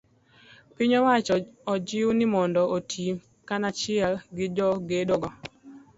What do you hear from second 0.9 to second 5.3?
owacho ojiw ni mondo oti kanachiel gi jogedo go.